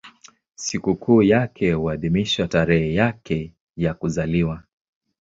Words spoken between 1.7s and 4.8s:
huadhimishwa tarehe yake ya kuzaliwa.